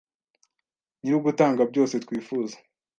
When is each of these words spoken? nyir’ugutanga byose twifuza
nyir’ugutanga 1.01 1.61
byose 1.71 1.93
twifuza 2.03 2.55